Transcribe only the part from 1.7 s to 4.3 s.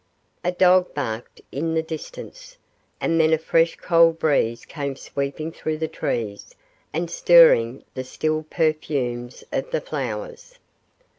the distance, and then a fresh cold